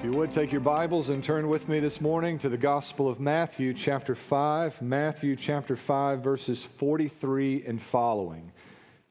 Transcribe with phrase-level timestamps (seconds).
[0.00, 3.06] If you would take your Bibles and turn with me this morning to the Gospel
[3.06, 8.50] of Matthew, chapter 5, Matthew chapter 5, verses 43 and following.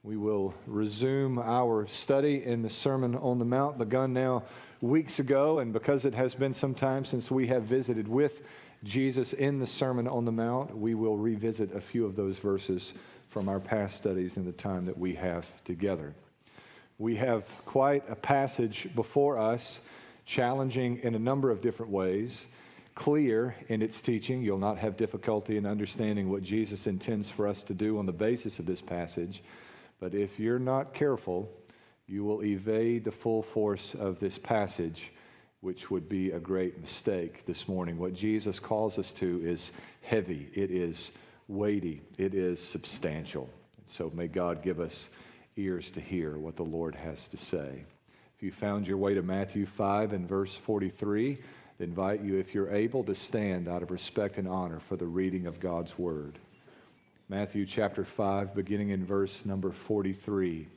[0.02, 4.46] We will resume our study in the Sermon on the Mount, begun now
[4.82, 8.42] weeks ago, and because it has been some time since we have visited with
[8.84, 12.94] Jesus in the Sermon on the Mount, we will revisit a few of those verses
[13.30, 16.16] from our past studies in the time that we have together.
[16.98, 19.82] We have quite a passage before us
[20.30, 22.46] challenging in a number of different ways,
[22.94, 24.44] clear in its teaching.
[24.44, 28.12] You'll not have difficulty in understanding what Jesus intends for us to do on the
[28.12, 29.42] basis of this passage.
[30.00, 31.50] But if you're not careful,
[32.06, 35.12] you will evade the full force of this passage,
[35.62, 37.98] which would be a great mistake this morning.
[37.98, 39.72] What Jesus calls us to is
[40.04, 41.12] heavy, it is
[41.48, 43.50] weighty, it is substantial.
[43.88, 45.10] So may God give us
[45.58, 47.86] ears to hear what the Lord has to say.
[48.40, 51.40] If you found your way to Matthew 5 and verse 43,
[51.78, 55.08] I invite you, if you're able, to stand out of respect and honor for the
[55.08, 56.40] reading of God's word.
[57.28, 60.68] Matthew chapter 5, beginning in verse number 43.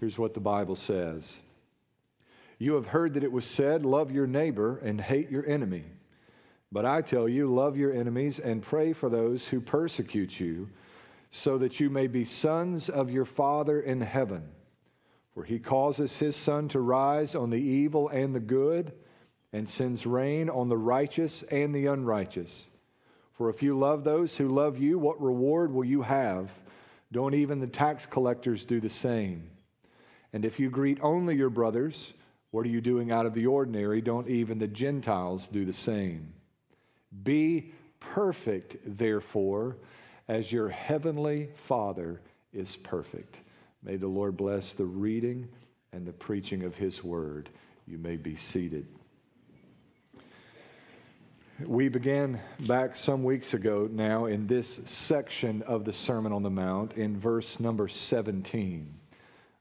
[0.00, 1.38] Here's what the Bible says
[2.58, 5.84] You have heard that it was said, Love your neighbor and hate your enemy.
[6.72, 10.68] But I tell you, love your enemies and pray for those who persecute you,
[11.30, 14.48] so that you may be sons of your Father in heaven.
[15.38, 18.90] For he causes his sun to rise on the evil and the good,
[19.52, 22.64] and sends rain on the righteous and the unrighteous.
[23.34, 26.50] For if you love those who love you, what reward will you have?
[27.12, 29.48] Don't even the tax collectors do the same?
[30.32, 32.14] And if you greet only your brothers,
[32.50, 34.00] what are you doing out of the ordinary?
[34.00, 36.32] Don't even the Gentiles do the same?
[37.22, 39.76] Be perfect, therefore,
[40.26, 43.36] as your heavenly Father is perfect.
[43.88, 45.48] May the Lord bless the reading
[45.94, 47.48] and the preaching of his word.
[47.86, 48.86] You may be seated.
[51.64, 56.50] We began back some weeks ago now in this section of the Sermon on the
[56.50, 58.94] Mount in verse number 17.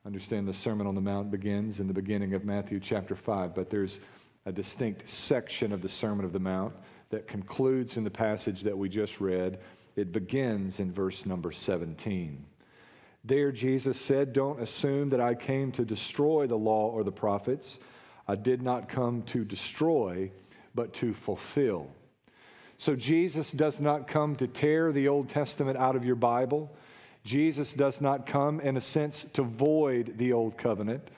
[0.05, 3.69] Understand the Sermon on the Mount begins in the beginning of Matthew chapter 5, but
[3.69, 4.01] there's
[4.45, 6.73] a distinct section of the Sermon of the Mount
[7.11, 9.61] that concludes in the passage that we just read.
[9.95, 12.45] It begins in verse number 17.
[13.23, 17.77] There, Jesus said, Don't assume that I came to destroy the law or the prophets.
[18.27, 20.31] I did not come to destroy,
[20.75, 21.89] but to fulfill.
[22.77, 26.75] So, Jesus does not come to tear the Old Testament out of your Bible.
[27.23, 31.09] Jesus does not come, in a sense, to void the Old Covenant.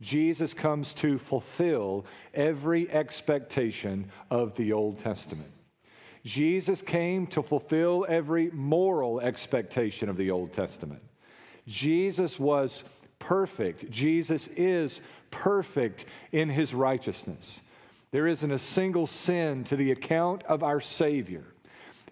[0.00, 5.50] Jesus comes to fulfill every expectation of the Old Testament.
[6.24, 11.00] Jesus came to fulfill every moral expectation of the Old Testament.
[11.66, 12.84] Jesus was
[13.18, 13.90] perfect.
[13.90, 15.00] Jesus is
[15.30, 17.60] perfect in his righteousness.
[18.12, 21.44] There isn't a single sin to the account of our Savior.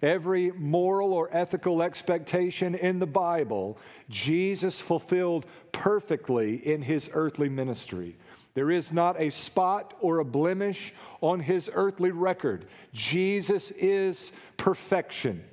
[0.01, 3.77] Every moral or ethical expectation in the Bible,
[4.09, 8.17] Jesus fulfilled perfectly in his earthly ministry.
[8.55, 12.67] There is not a spot or a blemish on his earthly record.
[12.93, 15.43] Jesus is perfection.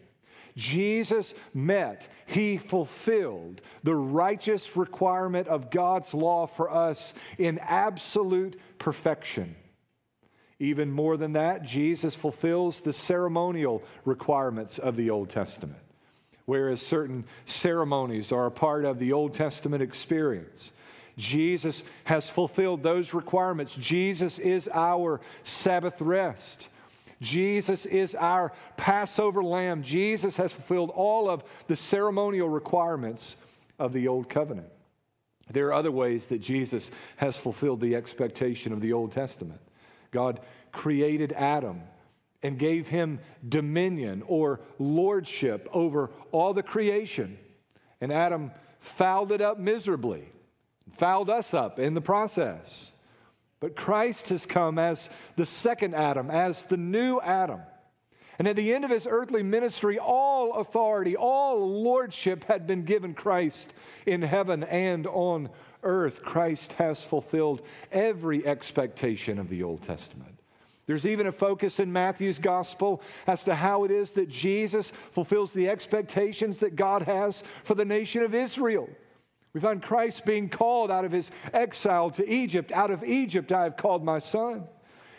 [0.56, 9.56] Jesus met, he fulfilled the righteous requirement of God's law for us in absolute perfection.
[10.58, 15.80] Even more than that, Jesus fulfills the ceremonial requirements of the Old Testament.
[16.44, 20.70] Whereas certain ceremonies are a part of the Old Testament experience,
[21.16, 23.74] Jesus has fulfilled those requirements.
[23.74, 26.68] Jesus is our Sabbath rest.
[27.22, 29.82] Jesus is our Passover lamb.
[29.82, 33.46] Jesus has fulfilled all of the ceremonial requirements
[33.78, 34.68] of the Old Covenant.
[35.50, 39.60] There are other ways that Jesus has fulfilled the expectation of the Old Testament.
[40.10, 40.40] God
[40.72, 41.82] created Adam
[42.42, 47.38] and gave him dominion or lordship over all the creation.
[48.00, 50.28] And Adam fouled it up miserably,
[50.92, 52.91] fouled us up in the process.
[53.62, 57.60] But Christ has come as the second Adam, as the new Adam.
[58.36, 63.14] And at the end of his earthly ministry, all authority, all lordship had been given
[63.14, 63.72] Christ
[64.04, 65.48] in heaven and on
[65.84, 66.24] earth.
[66.24, 67.62] Christ has fulfilled
[67.92, 70.40] every expectation of the Old Testament.
[70.86, 75.52] There's even a focus in Matthew's gospel as to how it is that Jesus fulfills
[75.52, 78.88] the expectations that God has for the nation of Israel.
[79.54, 82.72] We find Christ being called out of his exile to Egypt.
[82.72, 84.64] Out of Egypt I have called my son.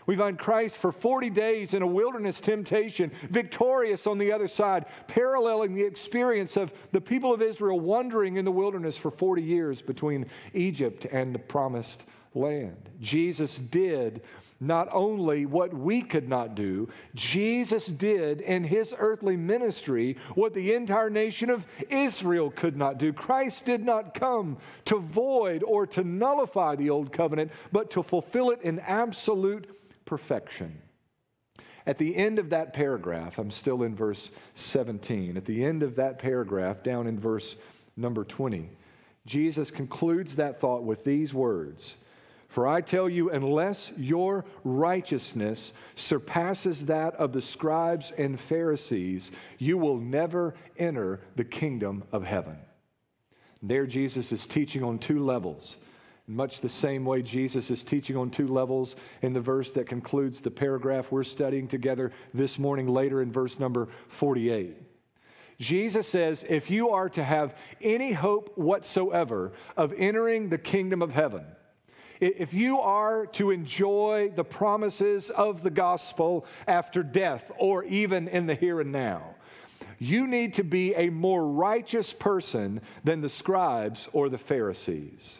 [0.06, 4.86] We find Christ for 40 days in a wilderness temptation, victorious on the other side,
[5.08, 9.82] paralleling the experience of the people of Israel wandering in the wilderness for 40 years
[9.82, 12.04] between Egypt and the promised
[12.36, 12.90] land.
[13.00, 14.22] Jesus did
[14.60, 20.74] not only what we could not do, Jesus did in his earthly ministry what the
[20.74, 23.12] entire nation of Israel could not do.
[23.12, 28.52] Christ did not come to void or to nullify the old covenant, but to fulfill
[28.52, 29.70] it in absolute
[30.06, 30.82] perfection.
[31.86, 35.36] At the end of that paragraph, I'm still in verse 17.
[35.36, 37.58] At the end of that paragraph, down in verse
[37.98, 38.70] number 20,
[39.26, 41.98] Jesus concludes that thought with these words
[42.54, 49.76] For I tell you, unless your righteousness surpasses that of the scribes and Pharisees, you
[49.76, 52.58] will never enter the kingdom of heaven.
[53.64, 55.78] There, Jesus is teaching on two levels.
[56.28, 60.42] Much the same way, Jesus is teaching on two levels in the verse that concludes
[60.42, 64.78] the paragraph we're studying together this morning, later in verse number 48.
[65.60, 71.14] Jesus says, if you are to have any hope whatsoever of entering the kingdom of
[71.14, 71.44] heaven,
[72.26, 78.48] if you are to enjoy the promises of the gospel after death or even in
[78.48, 79.36] the here and now,
[80.00, 85.38] you need to be a more righteous person than the scribes or the Pharisees.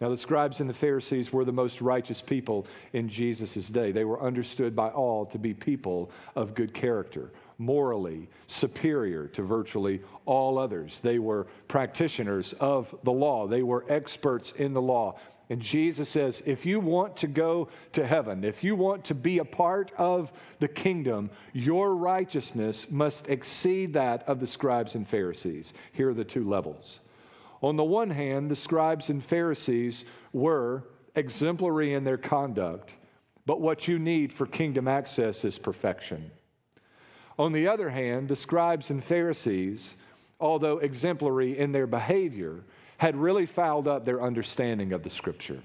[0.00, 3.92] Now, the scribes and the Pharisees were the most righteous people in Jesus' day.
[3.92, 10.02] They were understood by all to be people of good character, morally superior to virtually
[10.26, 10.98] all others.
[11.00, 15.18] They were practitioners of the law, they were experts in the law.
[15.48, 19.38] And Jesus says, if you want to go to heaven, if you want to be
[19.38, 25.72] a part of the kingdom, your righteousness must exceed that of the scribes and Pharisees.
[25.92, 26.98] Here are the two levels.
[27.62, 30.82] On the one hand, the scribes and Pharisees were
[31.14, 32.92] exemplary in their conduct,
[33.46, 36.32] but what you need for kingdom access is perfection.
[37.38, 39.94] On the other hand, the scribes and Pharisees,
[40.40, 42.64] although exemplary in their behavior,
[42.98, 45.62] had really fouled up their understanding of the scripture.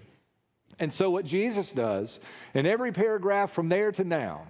[0.80, 2.20] And so, what Jesus does
[2.54, 4.48] in every paragraph from there to now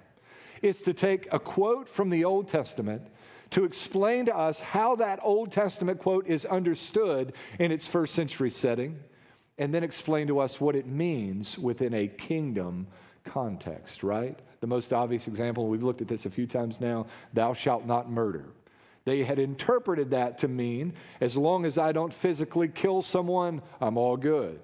[0.62, 3.04] is to take a quote from the Old Testament
[3.52, 8.50] to explain to us how that Old Testament quote is understood in its first century
[8.50, 9.00] setting,
[9.58, 12.88] and then explain to us what it means within a kingdom
[13.26, 14.40] context, right?
[14.62, 18.10] The most obvious example, we've looked at this a few times now thou shalt not
[18.10, 18.46] murder.
[19.06, 23.98] They had interpreted that to mean as long as I don't physically kill someone, I'm
[23.98, 24.60] all good.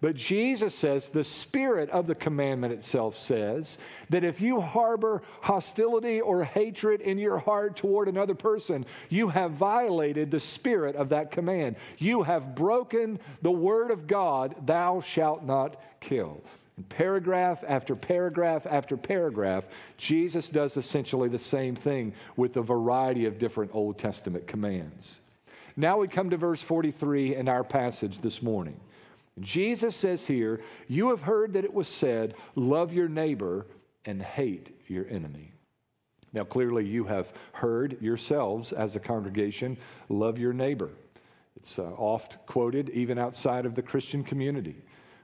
[0.00, 3.78] But Jesus says, the spirit of the commandment itself says
[4.10, 9.52] that if you harbor hostility or hatred in your heart toward another person, you have
[9.52, 11.76] violated the spirit of that command.
[11.98, 16.42] You have broken the word of God, thou shalt not kill.
[16.76, 19.64] And paragraph after paragraph after paragraph,
[19.96, 25.18] Jesus does essentially the same thing with a variety of different Old Testament commands.
[25.76, 28.80] Now we come to verse 43 in our passage this morning.
[29.40, 33.66] Jesus says here, You have heard that it was said, Love your neighbor
[34.04, 35.52] and hate your enemy.
[36.32, 39.78] Now, clearly, you have heard yourselves as a congregation,
[40.08, 40.90] love your neighbor.
[41.56, 44.76] It's uh, oft quoted even outside of the Christian community.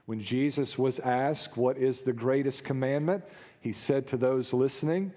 [0.05, 3.23] When Jesus was asked, What is the greatest commandment?
[3.59, 5.13] He said to those listening,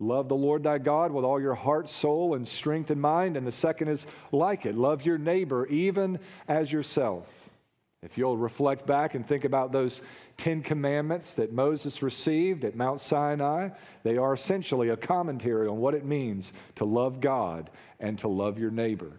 [0.00, 3.36] Love the Lord thy God with all your heart, soul, and strength and mind.
[3.36, 7.26] And the second is like it love your neighbor even as yourself.
[8.00, 10.02] If you'll reflect back and think about those
[10.36, 13.70] Ten Commandments that Moses received at Mount Sinai,
[14.04, 18.56] they are essentially a commentary on what it means to love God and to love
[18.56, 19.10] your neighbor.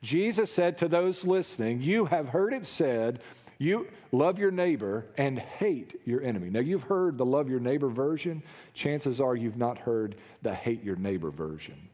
[0.00, 3.20] Jesus said to those listening, You have heard it said,
[3.58, 6.50] you love your neighbor and hate your enemy.
[6.50, 8.42] Now, you've heard the love your neighbor version.
[8.74, 11.88] Chances are you've not heard the hate your neighbor version.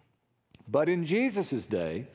[0.69, 2.07] But in Jesus' day,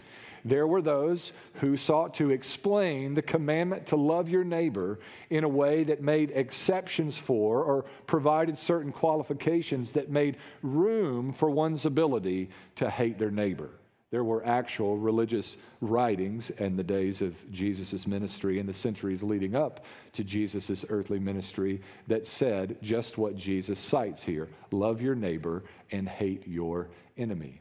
[0.45, 4.99] there were those who sought to explain the commandment to love your neighbor
[5.31, 11.49] in a way that made exceptions for or provided certain qualifications that made room for
[11.49, 13.71] one's ability to hate their neighbor.
[14.15, 19.57] There were actual religious writings in the days of Jesus' ministry and the centuries leading
[19.57, 25.65] up to Jesus' earthly ministry that said just what Jesus cites here love your neighbor
[25.91, 27.59] and hate your enemy.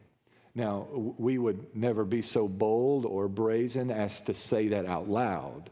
[0.54, 5.70] Now, we would never be so bold or brazen as to say that out loud.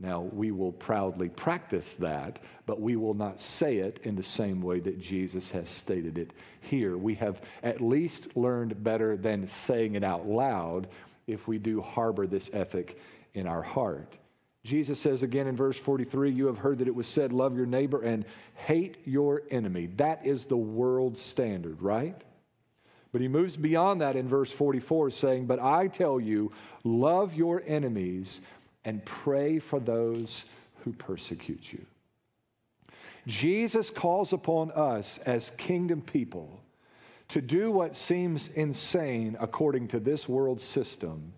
[0.00, 4.62] Now, we will proudly practice that, but we will not say it in the same
[4.62, 6.96] way that Jesus has stated it here.
[6.96, 10.88] We have at least learned better than saying it out loud
[11.26, 12.98] if we do harbor this ethic
[13.34, 14.16] in our heart.
[14.64, 17.66] Jesus says again in verse 43 You have heard that it was said, Love your
[17.66, 19.86] neighbor and hate your enemy.
[19.96, 22.16] That is the world standard, right?
[23.12, 26.52] But he moves beyond that in verse 44, saying, But I tell you,
[26.84, 28.40] love your enemies
[28.84, 30.44] and pray for those
[30.84, 31.84] who persecute you.
[33.26, 36.60] Jesus calls upon us as kingdom people
[37.28, 41.32] to do what seems insane according to this world system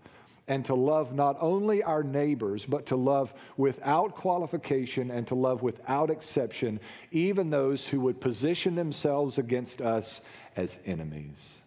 [0.49, 5.63] and to love not only our neighbors, but to love without qualification and to love
[5.63, 6.81] without exception,
[7.11, 10.23] even those who would position themselves against us
[10.57, 11.59] as enemies.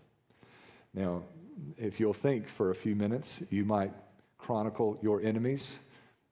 [0.94, 1.24] Now,
[1.78, 3.94] if you'll think for a few minutes, you might
[4.46, 5.72] chronicle your enemies.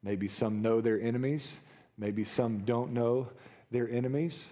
[0.04, 1.60] Maybe some know their enemies,
[1.98, 3.30] maybe some don't know
[3.72, 4.52] their enemies.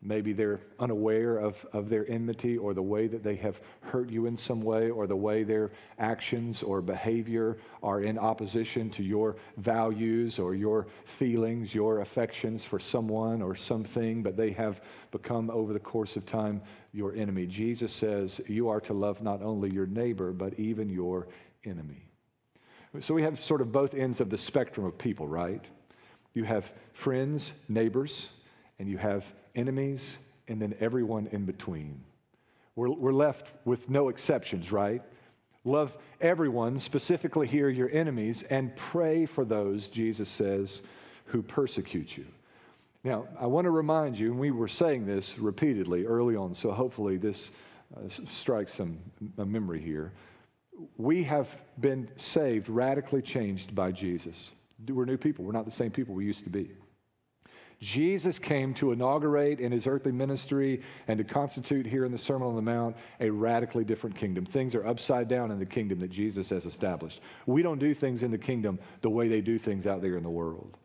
[0.00, 4.26] Maybe they're unaware of, of their enmity or the way that they have hurt you
[4.26, 9.34] in some way or the way their actions or behavior are in opposition to your
[9.56, 15.72] values or your feelings, your affections for someone or something, but they have become over
[15.72, 16.62] the course of time
[16.92, 17.46] your enemy.
[17.46, 21.26] Jesus says you are to love not only your neighbor, but even your
[21.64, 22.07] enemy.
[23.00, 25.64] So we have sort of both ends of the spectrum of people, right?
[26.34, 28.28] You have friends, neighbors,
[28.78, 32.00] and you have enemies, and then everyone in between.
[32.76, 35.02] We're, we're left with no exceptions, right?
[35.64, 40.82] Love everyone, specifically here your enemies, and pray for those, Jesus says,
[41.26, 42.24] who persecute you.
[43.04, 46.72] Now, I want to remind you, and we were saying this repeatedly early on, so
[46.72, 47.50] hopefully this
[47.96, 48.98] uh, strikes some
[49.36, 50.12] a memory here.
[50.98, 54.50] We have been saved, radically changed by Jesus.
[54.86, 55.44] We're new people.
[55.44, 56.70] We're not the same people we used to be.
[57.80, 62.48] Jesus came to inaugurate in his earthly ministry and to constitute here in the Sermon
[62.48, 64.44] on the Mount a radically different kingdom.
[64.44, 67.20] Things are upside down in the kingdom that Jesus has established.
[67.46, 70.24] We don't do things in the kingdom the way they do things out there in
[70.24, 70.76] the world.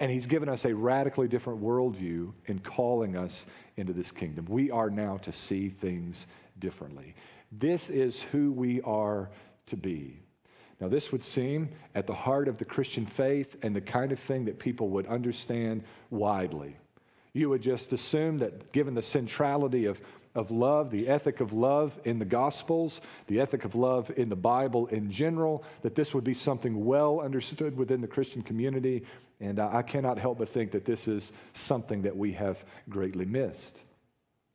[0.00, 3.44] And he's given us a radically different worldview in calling us
[3.76, 4.46] into this kingdom.
[4.48, 6.26] We are now to see things
[6.58, 7.14] differently.
[7.52, 9.28] This is who we are
[9.66, 10.18] to be.
[10.80, 14.18] Now, this would seem at the heart of the Christian faith and the kind of
[14.18, 16.76] thing that people would understand widely.
[17.34, 20.00] You would just assume that given the centrality of,
[20.34, 24.36] of love, the ethic of love in the Gospels, the ethic of love in the
[24.36, 29.04] Bible in general, that this would be something well understood within the Christian community.
[29.40, 33.78] And I cannot help but think that this is something that we have greatly missed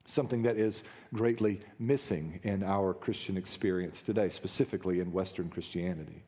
[0.08, 0.84] something that is
[1.14, 6.24] greatly missing in our Christian experience today, specifically in Western Christianity.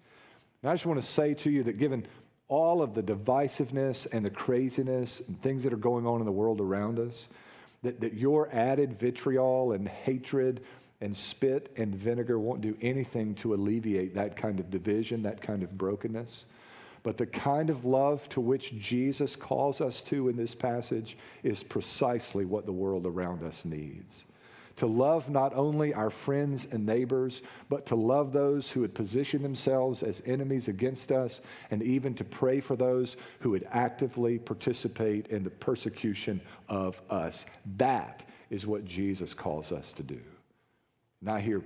[0.61, 2.05] And I just want to say to you that given
[2.49, 6.31] all of the divisiveness and the craziness and things that are going on in the
[6.31, 7.27] world around us,
[7.83, 10.61] that, that your added vitriol and hatred
[10.99, 15.63] and spit and vinegar won't do anything to alleviate that kind of division, that kind
[15.63, 16.43] of brokenness.
[17.03, 21.63] But the kind of love to which Jesus calls us to in this passage is
[21.63, 24.25] precisely what the world around us needs.
[24.77, 29.43] To love not only our friends and neighbors, but to love those who would position
[29.43, 35.27] themselves as enemies against us, and even to pray for those who would actively participate
[35.27, 36.39] in the persecution
[36.69, 37.45] of us.
[37.77, 40.21] That is what Jesus calls us to do.
[41.21, 41.61] Now, hear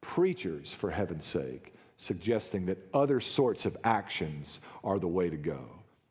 [0.00, 1.71] preachers, for heaven's sake,
[2.02, 5.60] suggesting that other sorts of actions are the way to go.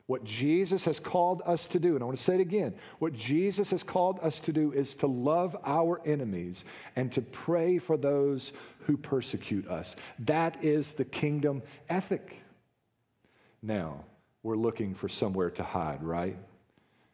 [0.07, 3.13] What Jesus has called us to do, and I want to say it again what
[3.13, 7.98] Jesus has called us to do is to love our enemies and to pray for
[7.98, 9.95] those who persecute us.
[10.19, 12.41] That is the kingdom ethic.
[13.62, 14.05] Now,
[14.43, 16.38] we're looking for somewhere to hide, right?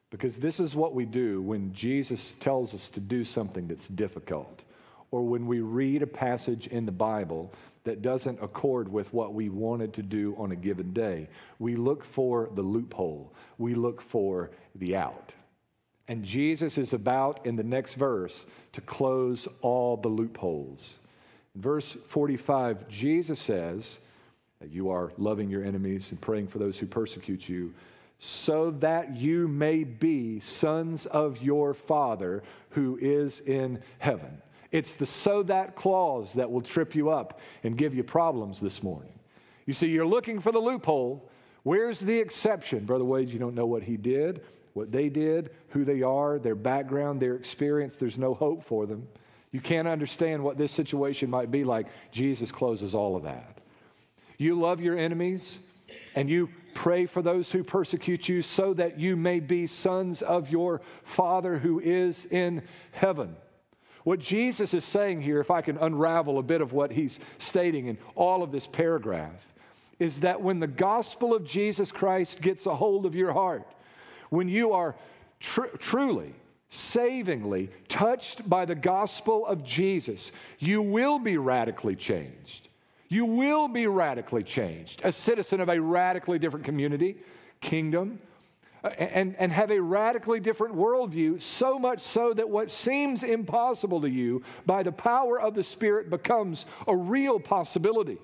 [0.10, 4.63] Because this is what we do when Jesus tells us to do something that's difficult,
[5.12, 7.51] or when we read a passage in the Bible
[7.88, 11.29] that doesn't accord with what we wanted to do on a given day.
[11.58, 15.34] We look for the loophole, we look for the out.
[16.10, 20.96] And Jesus is about, in the next verse, to close all the loopholes.
[21.56, 24.00] Verse 45, Jesus says
[24.70, 27.74] you are loving your enemies and praying for those who persecute you,
[28.20, 34.41] so that you may be sons of your Father who is in heaven.
[34.71, 38.83] It's the so that clause that will trip you up and give you problems this
[38.83, 39.13] morning.
[39.65, 41.29] You see, you're looking for the loophole.
[41.63, 42.86] Where's the exception?
[42.86, 44.41] Brother Wade, you don't know what he did,
[44.74, 47.95] what they did, who they are, their background, their experience.
[47.95, 49.07] There's no hope for them.
[49.51, 51.88] You can't understand what this situation might be like.
[52.12, 53.57] Jesus closes all of that.
[54.38, 55.59] You love your enemies
[56.15, 60.50] and you pray for those who persecute you so that you may be sons of
[60.50, 63.36] your Father who is in heaven.
[64.08, 67.88] What Jesus is saying here, if I can unravel a bit of what he's stating
[67.88, 69.54] in all of this paragraph,
[70.00, 73.68] is that when the gospel of Jesus Christ gets a hold of your heart,
[74.30, 74.96] when you are
[75.42, 76.34] tr- truly,
[76.70, 82.70] savingly touched by the gospel of Jesus, you will be radically changed.
[83.10, 87.18] You will be radically changed, a citizen of a radically different community,
[87.60, 88.22] kingdom,
[88.84, 94.01] Uh, and, and have a radically different worldview, so much so that what seems impossible
[94.01, 98.19] to you by the power of the Spirit becomes a real possibility.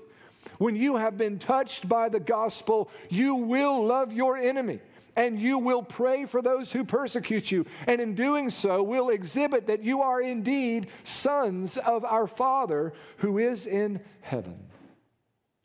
[0.59, 4.79] When you have been touched by the gospel, you will love your enemy
[5.15, 7.65] and you will pray for those who persecute you.
[7.87, 13.37] And in doing so, will exhibit that you are indeed sons of our Father who
[13.37, 14.57] is in heaven.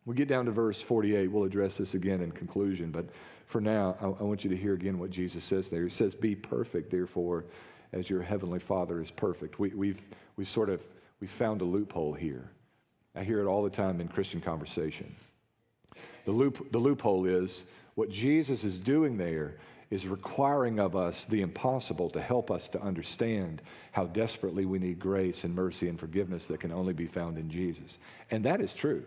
[0.04, 1.30] We get down to verse 48.
[1.30, 3.07] We'll address this again in conclusion, but
[3.49, 5.83] for now, I, I want you to hear again what Jesus says there.
[5.83, 7.47] He says, Be perfect, therefore,
[7.93, 9.59] as your heavenly Father is perfect.
[9.59, 10.00] We, we've,
[10.37, 10.81] we've sort of
[11.21, 12.50] we found a loophole here.
[13.17, 15.17] I hear it all the time in Christian conversation.
[16.26, 17.64] The, loop, the loophole is
[17.95, 19.57] what Jesus is doing there
[19.90, 23.62] is requiring of us the impossible to help us to understand
[23.93, 27.50] how desperately we need grace and mercy and forgiveness that can only be found in
[27.50, 27.97] Jesus.
[28.31, 29.05] And that is true.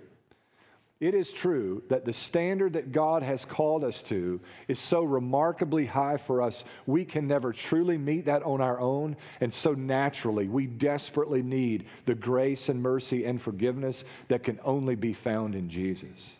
[1.01, 5.87] It is true that the standard that God has called us to is so remarkably
[5.87, 9.17] high for us, we can never truly meet that on our own.
[9.41, 14.93] And so naturally, we desperately need the grace and mercy and forgiveness that can only
[14.93, 16.33] be found in Jesus.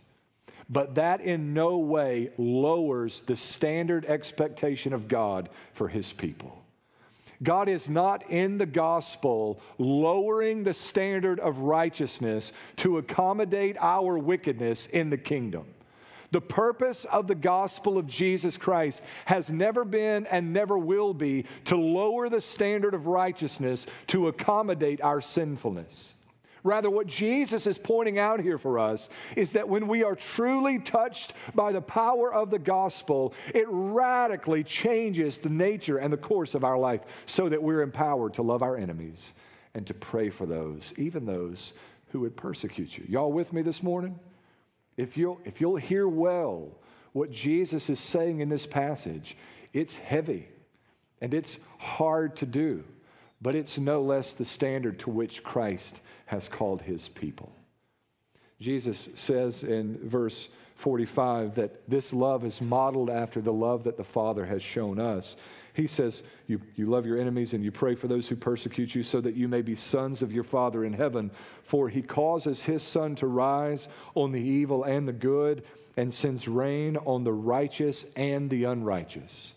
[0.70, 6.64] But that in no way lowers the standard expectation of God for his people.
[7.44, 14.88] God is not in the gospel lowering the standard of righteousness to accommodate our wickedness
[14.88, 15.66] in the kingdom.
[16.32, 21.46] The purpose of the gospel of Jesus Christ has never been and never will be
[21.66, 26.14] to lower the standard of righteousness to accommodate our sinfulness.
[26.64, 30.78] Rather, what Jesus is pointing out here for us is that when we are truly
[30.78, 36.54] touched by the power of the gospel, it radically changes the nature and the course
[36.54, 39.32] of our life so that we're empowered to love our enemies
[39.74, 41.74] and to pray for those, even those
[42.12, 43.06] who would persecute you.
[43.08, 44.20] Y'all with me this morning?
[44.98, 46.78] If you'll, if you'll hear well
[47.14, 49.36] what Jesus is saying in this passage,
[49.74, 50.48] it's heavy
[51.22, 52.84] and it's hard to do,
[53.42, 57.52] but it's no less the standard to which Christ has called his people.
[58.62, 64.06] Jesus says in verse 45 that this love is modeled after the love that the
[64.06, 65.36] Father has shown us.
[65.74, 69.04] He says, you, you love your enemies and you pray for those who persecute you
[69.04, 71.32] so that you may be sons of your Father in heaven.
[71.64, 75.66] For he causes his sun to rise on the evil and the good
[75.98, 79.52] and sends rain on the righteous and the unrighteous.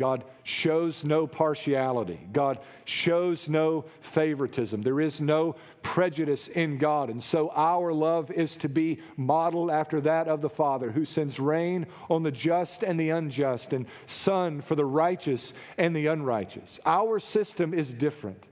[0.00, 2.18] God shows no partiality.
[2.32, 4.80] God shows no favoritism.
[4.80, 7.10] There is no prejudice in God.
[7.10, 11.38] And so our love is to be modeled after that of the Father, who sends
[11.38, 16.80] rain on the just and the unjust, and sun for the righteous and the unrighteous.
[16.86, 18.42] Our system is different.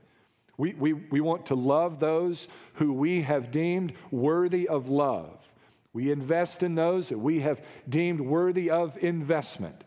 [0.55, 5.35] We, we, we want to love those who we have deemed worthy of love.
[5.93, 9.83] We invest in those that we have deemed worthy of investment.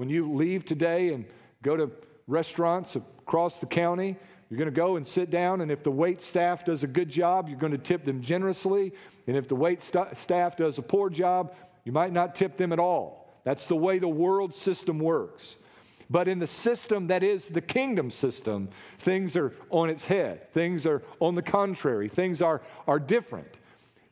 [0.00, 1.26] When you leave today and
[1.62, 1.90] go to
[2.26, 4.16] restaurants across the county,
[4.48, 7.10] you're going to go and sit down, and if the wait staff does a good
[7.10, 8.94] job, you're going to tip them generously.
[9.26, 12.72] And if the wait st- staff does a poor job, you might not tip them
[12.72, 13.30] at all.
[13.44, 15.56] That's the way the world system works.
[16.08, 20.50] But in the system that is the kingdom system, things are on its head.
[20.54, 22.08] Things are on the contrary.
[22.08, 23.54] Things are, are different.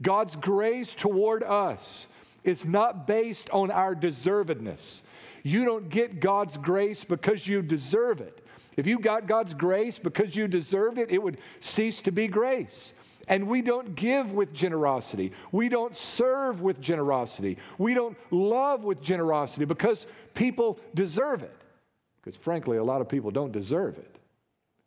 [0.02, 2.08] God's grace toward us
[2.44, 5.06] is not based on our deservedness.
[5.48, 8.44] You don't get God's grace because you deserve it.
[8.76, 12.92] If you got God's grace because you deserved it, it would cease to be grace.
[13.28, 15.32] And we don't give with generosity.
[15.50, 17.56] We don't serve with generosity.
[17.78, 21.56] We don't love with generosity because people deserve it.
[22.20, 24.16] Because frankly, a lot of people don't deserve it.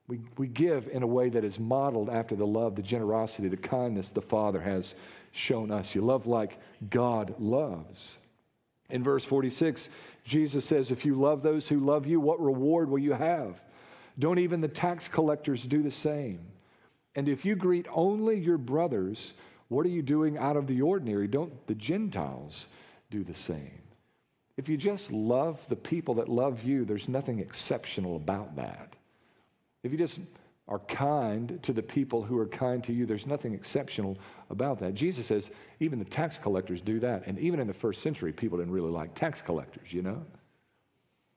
[0.08, 3.58] We, we give in a way that is modeled after the love, the generosity, the
[3.58, 4.93] kindness the Father has
[5.32, 5.95] shown us.
[5.95, 8.13] You love like God loves.
[8.91, 9.89] In verse 46,
[10.32, 13.62] Jesus says, If you love those who love you, what reward will you have?
[14.17, 16.39] Don't even the tax collectors do the same?
[17.15, 19.34] And if you greet only your brothers,
[19.67, 21.28] what are you doing out of the ordinary?
[21.28, 22.67] Don't the Gentiles
[23.10, 23.82] do the same?
[24.56, 28.96] If you just love the people that love you, there's nothing exceptional about that.
[29.84, 30.17] If you just
[30.71, 34.17] are kind to the people who are kind to you, there's nothing exceptional
[34.49, 34.93] about that.
[34.93, 37.27] Jesus says even the tax collectors do that.
[37.27, 40.25] And even in the first century, people didn't really like tax collectors, you know?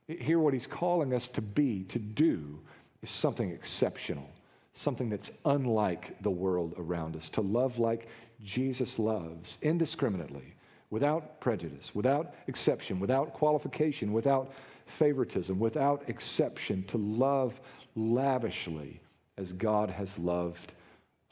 [0.06, 2.60] Here, what he's calling us to be, to do,
[3.02, 4.30] is something exceptional,
[4.72, 8.06] something that's unlike the world around us, to love like
[8.44, 10.54] Jesus loves, indiscriminately,
[10.90, 14.52] without prejudice, without exception, without qualification, without
[14.86, 17.60] favoritism, without exception, to love
[17.96, 19.00] lavishly
[19.36, 20.72] as God has loved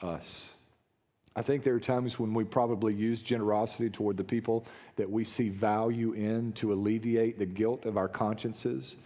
[0.01, 0.53] us.
[1.35, 4.65] I think there are times when we probably use generosity toward the people
[4.97, 8.97] that we see value in to alleviate the guilt of our consciences.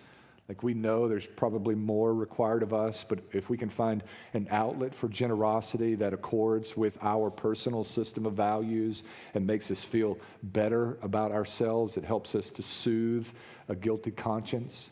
[0.49, 4.47] Like we know there's probably more required of us, but if we can find an
[4.49, 10.17] outlet for generosity that accords with our personal system of values and makes us feel
[10.43, 13.27] better about ourselves, it helps us to soothe
[13.67, 14.89] a guilty conscience.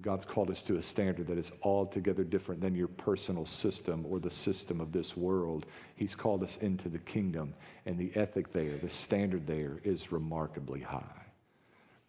[0.00, 4.18] God's called us to a standard that is altogether different than your personal system or
[4.18, 5.66] the system of this world.
[5.96, 7.54] He's called us into the kingdom,
[7.86, 11.24] and the ethic there, the standard there, is remarkably high.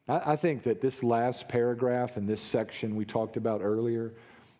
[0.08, 4.14] I, think that this last paragraph in this section we talked about earlier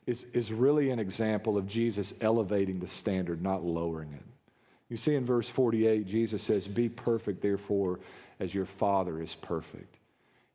[0.08, 4.26] is, is really an example of Jesus elevating the standard, not lowering it.
[4.90, 8.00] You see in verse 48, Jesus says, Be perfect, therefore,
[8.40, 9.95] as your Father is perfect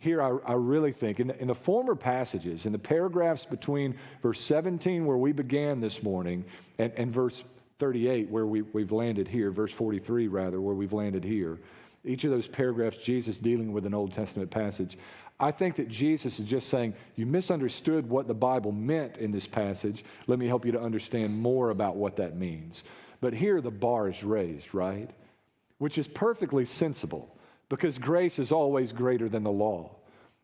[0.01, 3.95] here I, I really think in the, in the, former passages, in the paragraphs between
[4.23, 6.47] verse 17, where we began this morning,
[6.79, 7.45] and, and verse
[7.79, 11.59] 38, where we, we've landed here, verse 43, rather, where we've landed here,
[12.03, 14.97] each of those paragraphs, Jesus dealing with an Old Testament passage.
[15.39, 19.47] I think that Jesus is just saying, You misunderstood what the Bible meant in this
[19.47, 20.03] passage.
[20.27, 22.85] Let me help you to understand more about what that means.
[23.21, 25.11] But here the bar is raised, right?
[25.77, 27.37] Which is perfectly sensible
[27.71, 29.97] because grace is always greater than the law.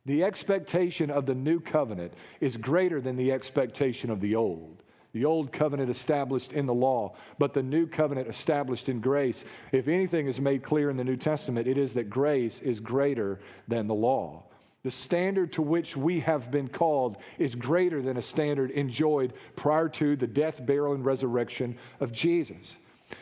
[0.06, 4.82] The expectation of the new covenant is greater than the expectation of the old.
[5.12, 9.44] The old covenant established in the law, but the new covenant established in grace.
[9.72, 13.40] If anything is made clear in the New Testament, it is that grace is greater
[13.66, 14.44] than the law.
[14.84, 19.88] The standard to which we have been called is greater than a standard enjoyed prior
[19.88, 22.76] to the death, burial, and resurrection of Jesus.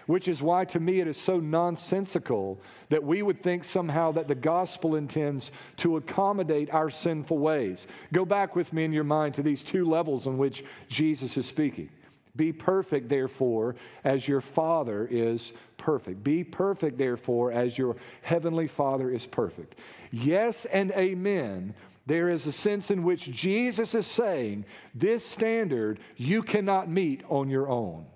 [0.07, 4.29] Which is why, to me, it is so nonsensical that we would think somehow that
[4.29, 7.87] the gospel intends to accommodate our sinful ways.
[8.13, 11.47] Go back with me in your mind to these two levels on which Jesus is
[11.47, 11.91] speaking.
[12.37, 16.25] Be perfect, therefore, as your Father is perfect.
[16.25, 19.77] Be perfect, therefore, as your heavenly Father is perfect.
[20.11, 21.75] Yes and amen.
[22.07, 27.49] There is a sense in which Jesus is saying this standard you cannot meet on
[27.49, 28.07] your own.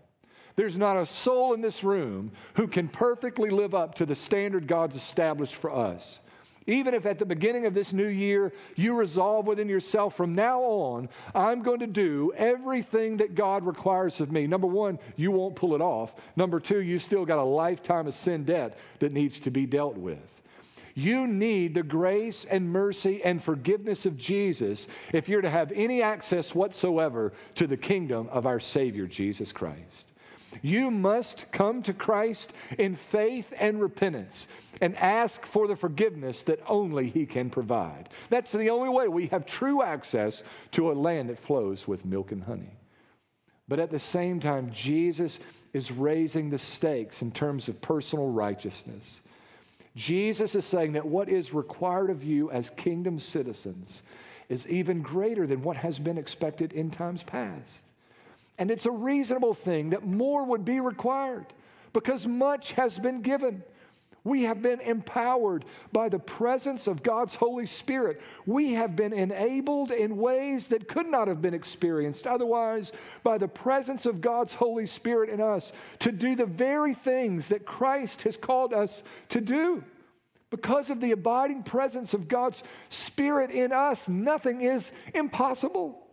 [0.59, 4.67] There's not a soul in this room who can perfectly live up to the standard
[4.67, 6.19] God's established for us.
[6.67, 10.61] Even if at the beginning of this new year you resolve within yourself, from now
[10.63, 14.49] on, I'm going to do everything that God requires of me.
[14.49, 16.13] Number one, you won't pull it off.
[16.35, 19.97] Number two, you still got a lifetime of sin debt that needs to be dealt
[19.97, 20.43] with.
[20.97, 26.03] You need the grace and mercy and forgiveness of Jesus if you're to have any
[26.03, 30.08] access whatsoever to the kingdom of our Savior, Jesus Christ.
[30.63, 34.47] You must come to Christ in faith and repentance
[34.81, 38.09] and ask for the forgiveness that only He can provide.
[38.31, 42.33] That's the only way we have true access to a land that flows with milk
[42.33, 42.77] and honey.
[43.69, 45.39] But at the same time, Jesus
[45.75, 49.21] is raising the stakes in terms of personal righteousness.
[49.95, 54.03] Jesus is saying that what is required of you as kingdom citizens
[54.49, 57.81] is even greater than what has been expected in times past.
[58.59, 61.47] And it's a reasonable thing that more would be required
[61.93, 63.63] because much has been given.
[64.25, 68.21] We have been empowered by the presence of God's Holy Spirit.
[68.47, 72.93] We have been enabled in ways that could not have been experienced otherwise
[73.23, 77.65] by the presence of God's Holy Spirit in us to do the very things that
[77.65, 79.85] Christ has called us to do.
[80.51, 86.08] Because of the abiding presence of God's Spirit in us, nothing is impossible.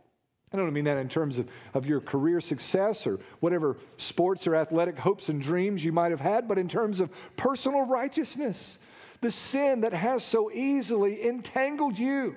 [0.54, 4.56] I don't mean that in terms of, of your career success or whatever sports or
[4.56, 8.80] athletic hopes and dreams you might have had, but in terms of personal righteousness.
[9.22, 12.36] The sin that has so easily entangled you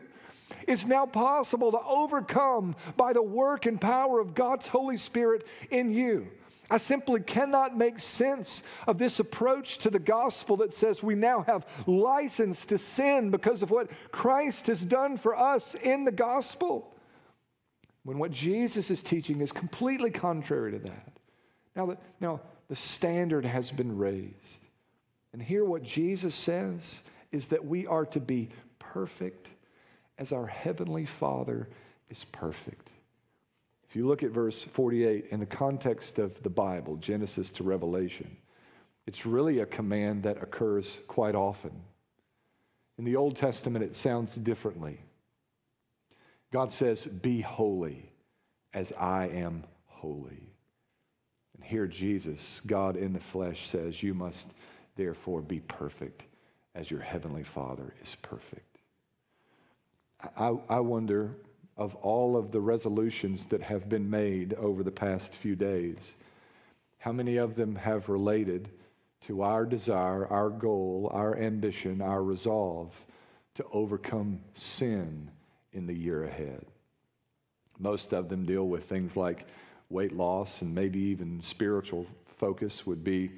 [0.67, 5.93] is now possible to overcome by the work and power of God's Holy Spirit in
[5.93, 6.29] you.
[6.71, 11.43] I simply cannot make sense of this approach to the gospel that says we now
[11.43, 16.95] have license to sin because of what Christ has done for us in the gospel
[18.09, 21.13] when what Jesus is teaching is completely contrary to that.
[21.77, 24.65] Now, the, now the standard has been raised.
[25.35, 29.51] And here, what Jesus says is that we are to be perfect
[30.17, 31.69] as our Heavenly Father
[32.09, 32.89] is perfect.
[33.87, 38.39] If you look at verse 48 in the context of the Bible, Genesis to Revelation,
[39.07, 41.73] it's really a command that occurs quite often.
[42.97, 45.01] In the Old Testament, it sounds differently.
[46.53, 48.11] God says, Be holy
[48.73, 50.55] as I am holy.
[51.55, 54.53] And here, Jesus, God in the flesh, says, You must
[54.97, 56.25] therefore be perfect
[56.75, 58.79] as your heavenly Father is perfect.
[60.37, 61.37] I, I wonder
[61.77, 66.15] of all of the resolutions that have been made over the past few days,
[66.99, 68.71] How many of them have related
[69.27, 73.05] to our desire, our goal, our ambition, our resolve
[73.55, 75.31] to overcome sin
[75.79, 76.67] in the year ahead?
[77.79, 79.47] Most of them deal with things like
[79.89, 83.31] weight loss and maybe even spiritual focus would be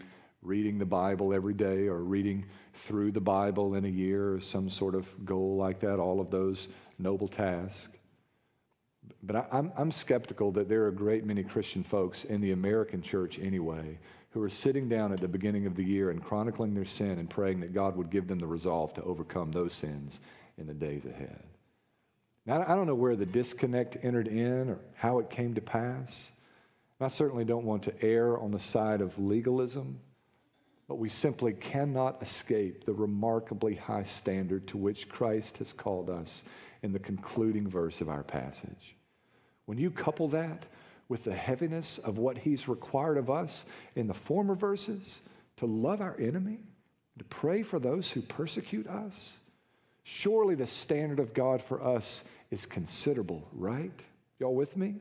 [0.42, 4.70] reading the Bible every day or reading through the Bible in a year or some
[4.70, 7.88] sort of goal like that, all of those noble tasks.
[9.22, 12.52] But I, am I'm skeptical that there are a great many Christian folks in the
[12.52, 13.98] American church anyway
[14.30, 17.28] who are sitting down at the beginning of the year and chronicling their sin and
[17.28, 20.20] praying that God would give them the resolve to overcome those sins
[20.56, 21.42] in the days ahead.
[22.46, 26.28] Now, I don't know where the disconnect entered in or how it came to pass.
[27.00, 30.00] I certainly don't want to err on the side of legalism,
[30.86, 36.42] but we simply cannot escape the remarkably high standard to which Christ has called us
[36.82, 38.96] in the concluding verse of our passage.
[39.64, 40.66] When you couple that
[41.08, 45.20] with the heaviness of what he's required of us in the former verses
[45.56, 46.58] to love our enemy,
[47.18, 49.30] to pray for those who persecute us,
[50.10, 53.92] surely the standard of God for us is considerable, right?
[54.38, 54.96] Y'all with me?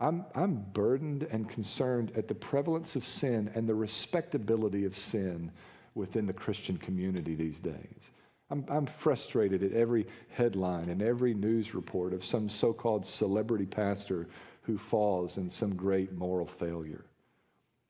[0.00, 5.50] I'm, I'm burdened and concerned at the prevalence of sin and the respectability of sin
[5.94, 8.12] within the Christian community these days.
[8.50, 13.66] I'm, I'm frustrated at every headline and every news report of some so called celebrity
[13.66, 14.28] pastor
[14.62, 17.04] who falls in some great moral failure.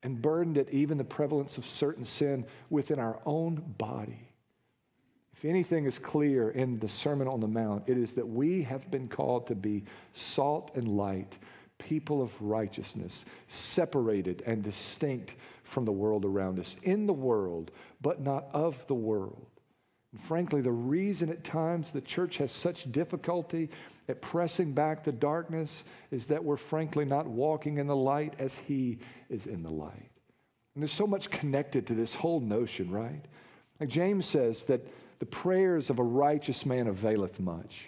[0.02, 4.27] And burdened at even the prevalence of certain sin within our own body.
[5.38, 8.90] If anything is clear in the Sermon on the Mount, it is that we have
[8.90, 11.38] been called to be salt and light
[11.78, 17.70] people of righteousness, separated and distinct from the world around us, in the world,
[18.00, 19.46] but not of the world.
[20.12, 23.70] And frankly, the reason at times the church has such difficulty
[24.08, 28.58] at pressing back the darkness is that we're frankly not walking in the light as
[28.58, 28.98] He
[29.28, 30.10] is in the light.
[30.74, 33.24] And there's so much connected to this whole notion, right?
[33.78, 34.80] Like James says that
[35.18, 37.86] the prayers of a righteous man availeth much.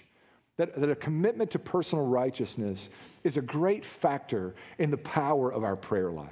[0.56, 2.90] That, that a commitment to personal righteousness
[3.24, 6.28] is a great factor in the power of our prayer life.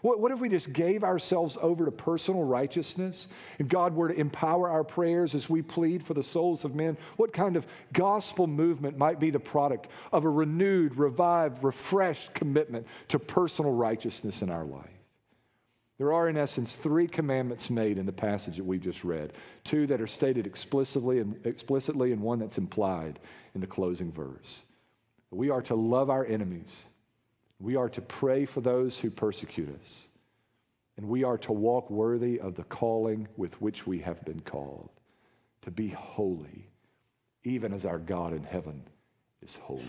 [0.00, 3.28] What, what if we just gave ourselves over to personal righteousness
[3.60, 6.96] and God were to empower our prayers as we plead for the souls of men?
[7.16, 12.88] What kind of gospel movement might be the product of a renewed, revived, refreshed commitment
[13.08, 14.90] to personal righteousness in our life?
[16.02, 19.86] There are, in essence, three commandments made in the passage that we've just read two
[19.86, 23.20] that are stated explicitly and, explicitly, and one that's implied
[23.54, 24.62] in the closing verse.
[25.30, 26.76] We are to love our enemies,
[27.60, 30.06] we are to pray for those who persecute us,
[30.96, 34.90] and we are to walk worthy of the calling with which we have been called
[35.60, 36.66] to be holy,
[37.44, 38.82] even as our God in heaven
[39.40, 39.84] is holy.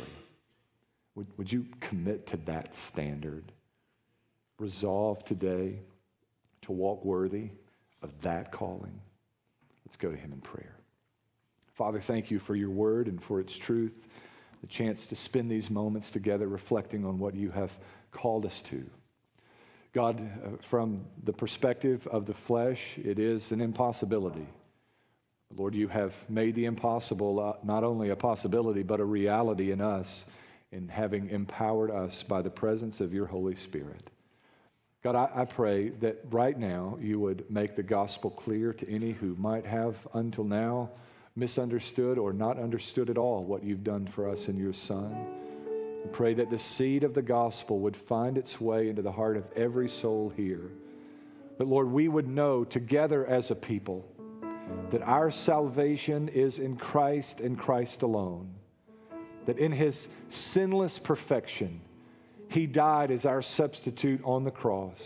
[1.16, 3.52] Would, would you commit to that standard?
[4.60, 5.80] Resolve today
[6.64, 7.50] to walk worthy
[8.02, 9.00] of that calling.
[9.86, 10.76] Let's go to Him in prayer.
[11.74, 14.08] Father, thank you for your word and for its truth,
[14.62, 17.72] the chance to spend these moments together reflecting on what you have
[18.12, 18.86] called us to.
[19.94, 24.48] God, uh, from the perspective of the flesh, it is an impossibility.
[25.56, 29.82] Lord, you have made the impossible uh, not only a possibility, but a reality in
[29.82, 30.26] us
[30.72, 34.10] in having empowered us by the presence of your Holy Spirit.
[35.04, 39.12] God, I, I, pray that right now you would make the gospel clear to any
[39.12, 40.92] who might have until now
[41.36, 45.14] misunderstood or not understood at all what you've done for us in your Son.
[46.06, 49.36] I pray that the seed of the gospel would find its way into the heart
[49.36, 50.72] of every soul here.
[51.58, 54.08] But Lord, we would know together as a people
[54.92, 58.54] that our salvation is in Christ and Christ alone,
[59.48, 61.82] that in his sinless perfection,
[62.54, 65.02] he died as our substitute on the cross.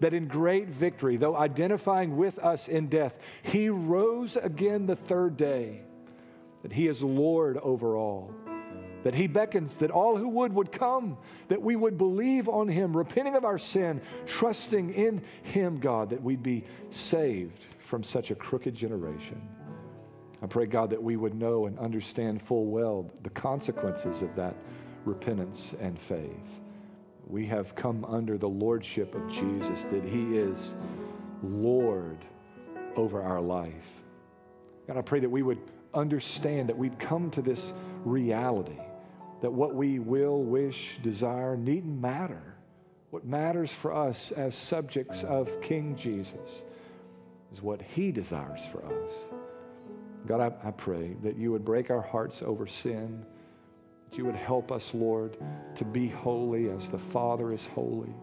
[0.00, 5.36] That in great victory, though identifying with us in death, He rose again the third
[5.36, 5.82] day.
[6.62, 8.34] That He is Lord over all.
[9.04, 12.96] That He beckons that all who would would come, that we would believe on Him,
[12.96, 18.34] repenting of our sin, trusting in Him, God, that we'd be saved from such a
[18.34, 19.40] crooked generation.
[20.42, 24.56] I pray, God, that we would know and understand full well the consequences of that
[25.06, 26.60] repentance and faith.
[27.26, 30.74] We have come under the lordship of Jesus, that He is
[31.42, 32.18] Lord
[32.94, 34.02] over our life.
[34.86, 35.60] God, I pray that we would
[35.94, 37.72] understand that we'd come to this
[38.04, 38.78] reality
[39.42, 42.54] that what we will, wish, desire needn't matter.
[43.10, 46.62] What matters for us as subjects of King Jesus
[47.52, 49.10] is what He desires for us.
[50.26, 53.24] God, I, I pray that you would break our hearts over sin
[54.16, 55.36] you would help us, Lord,
[55.76, 58.14] to be holy as the Father is holy.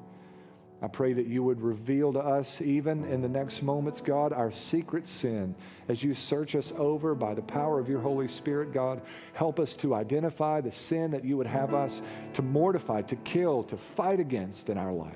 [0.82, 4.52] I pray that you would reveal to us, even in the next moments, God, our
[4.52, 5.56] secret sin.
[5.88, 9.02] As you search us over by the power of your Holy Spirit, God,
[9.32, 12.02] help us to identify the sin that you would have us
[12.34, 15.16] to mortify, to kill, to fight against in our life.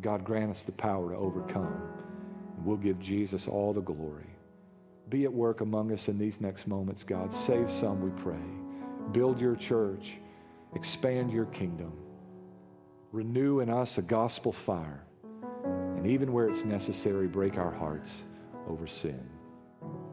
[0.00, 1.82] God, grant us the power to overcome.
[2.64, 4.24] We'll give Jesus all the glory.
[5.10, 7.34] Be at work among us in these next moments, God.
[7.34, 8.57] Save some, we pray.
[9.12, 10.14] Build your church,
[10.74, 11.92] expand your kingdom.
[13.12, 15.04] Renew in us a gospel fire.
[15.64, 18.10] And even where it's necessary, break our hearts
[18.68, 19.28] over sin.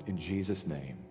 [0.07, 1.04] In Jesus' name.